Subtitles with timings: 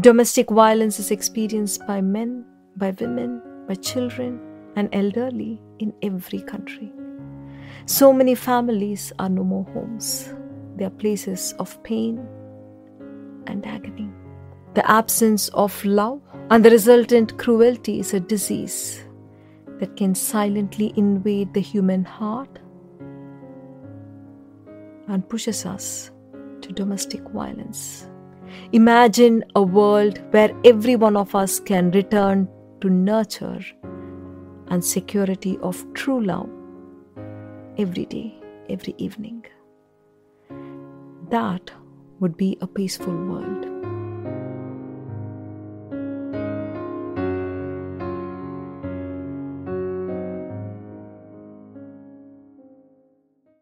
[0.00, 4.40] Domestic violence is experienced by men, by women, by children,
[4.74, 6.90] and elderly in every country.
[7.84, 10.32] So many families are no more homes,
[10.76, 12.26] they are places of pain
[13.46, 14.08] and agony.
[14.72, 19.04] The absence of love and the resultant cruelty is a disease
[19.80, 22.58] that can silently invade the human heart
[25.08, 26.10] and pushes us
[26.62, 28.06] to domestic violence.
[28.72, 32.48] Imagine a world where every one of us can return
[32.80, 33.60] to nurture
[34.68, 36.48] and security of true love
[37.78, 38.34] every day,
[38.68, 39.44] every evening.
[41.28, 41.70] That
[42.20, 43.69] would be a peaceful world.